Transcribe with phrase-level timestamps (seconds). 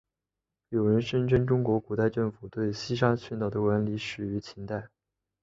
[0.69, 4.89] 有人声称中国古代政府对西沙群岛的管理始于秦代。